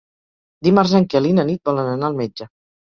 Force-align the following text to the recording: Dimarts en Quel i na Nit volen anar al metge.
Dimarts 0.69 0.95
en 1.01 1.07
Quel 1.13 1.29
i 1.35 1.37
na 1.43 1.47
Nit 1.53 1.73
volen 1.73 1.95
anar 1.95 2.13
al 2.13 2.23
metge. 2.27 2.55